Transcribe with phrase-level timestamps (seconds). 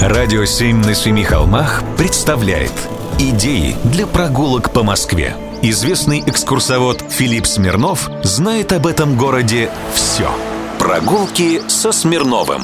[0.00, 2.72] Радио «Семь на семи холмах» представляет
[3.18, 10.30] Идеи для прогулок по Москве Известный экскурсовод Филипп Смирнов знает об этом городе все
[10.78, 12.62] Прогулки со Смирновым.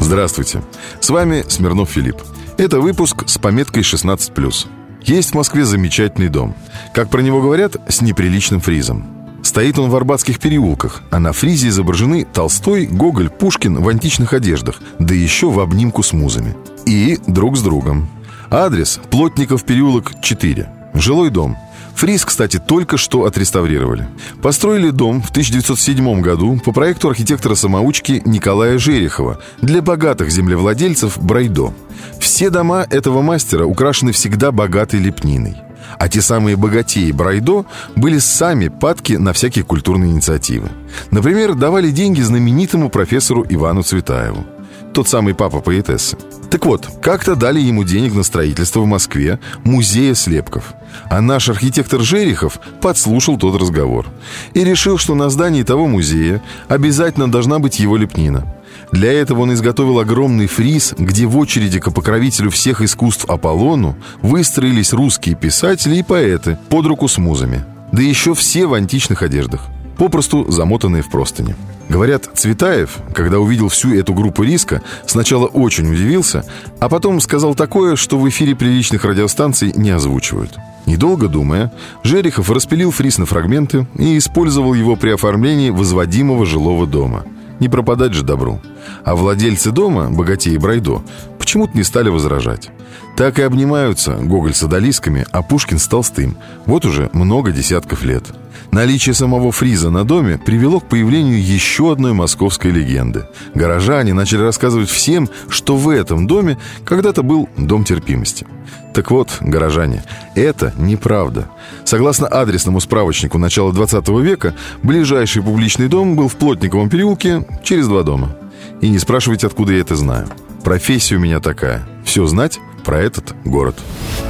[0.00, 0.60] Здравствуйте,
[0.98, 2.16] с вами Смирнов Филипп.
[2.58, 4.66] Это выпуск с пометкой 16+.
[5.02, 6.56] Есть в Москве замечательный дом.
[6.92, 9.15] Как про него говорят, с неприличным фризом
[9.46, 14.80] Стоит он в Арбатских переулках, а на фризе изображены Толстой, Гоголь, Пушкин в античных одеждах,
[14.98, 16.56] да еще в обнимку с музами.
[16.84, 18.08] И друг с другом.
[18.50, 20.68] Адрес– Плотников переулок, 4.
[20.94, 21.56] Жилой дом.
[21.94, 24.08] Фриз, кстати, только что отреставрировали.
[24.42, 31.72] Построили дом в 1907 году по проекту архитектора-самоучки Николая Жерехова для богатых землевладельцев Брайдо.
[32.18, 35.56] Все дома этого мастера украшены всегда богатой лепниной.
[35.98, 40.68] А те самые богатеи Брайдо были сами падки на всякие культурные инициативы.
[41.10, 44.44] Например, давали деньги знаменитому профессору Ивану Цветаеву.
[44.92, 46.16] Тот самый папа поэтессы.
[46.50, 50.72] Так вот, как-то дали ему денег на строительство в Москве музея слепков.
[51.10, 54.06] А наш архитектор Жерехов подслушал тот разговор
[54.54, 58.46] и решил, что на здании того музея обязательно должна быть его лепнина.
[58.92, 64.92] Для этого он изготовил огромный фриз, где в очереди к покровителю всех искусств Аполлону выстроились
[64.92, 67.64] русские писатели и поэты под руку с музами.
[67.92, 69.62] Да еще все в античных одеждах,
[69.98, 71.56] попросту замотанные в простыни.
[71.88, 76.44] Говорят, Цветаев, когда увидел всю эту группу риска, сначала очень удивился,
[76.80, 80.56] а потом сказал такое, что в эфире приличных радиостанций не озвучивают.
[80.86, 87.24] Недолго думая, Жерехов распилил фриз на фрагменты и использовал его при оформлении возводимого жилого дома–
[87.60, 88.60] не пропадать же добру.
[89.04, 91.02] А владельцы дома, богатеи Брайдо,
[91.46, 92.70] почему-то не стали возражать.
[93.16, 96.36] Так и обнимаются Гоголь с одолисками, а Пушкин с Толстым.
[96.66, 98.24] Вот уже много десятков лет.
[98.72, 103.26] Наличие самого фриза на доме привело к появлению еще одной московской легенды.
[103.54, 108.44] Горожане начали рассказывать всем, что в этом доме когда-то был дом терпимости.
[108.92, 110.02] Так вот, горожане,
[110.34, 111.46] это неправда.
[111.84, 114.52] Согласно адресному справочнику начала 20 века,
[114.82, 118.34] ближайший публичный дом был в Плотниковом переулке через два дома.
[118.80, 120.26] И не спрашивайте, откуда я это знаю.
[120.66, 121.86] Профессия у меня такая.
[122.04, 123.76] Все знать про этот город.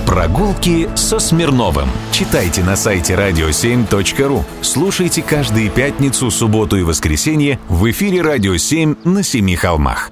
[0.04, 1.88] Прогулки со Смирновым.
[2.12, 4.44] Читайте на сайте radio7.ru.
[4.60, 10.10] Слушайте каждые пятницу, субботу и воскресенье в эфире «Радио 7» на Семи холмах.